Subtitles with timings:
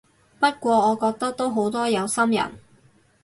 [0.39, 2.53] 不過我覺得都好多有心人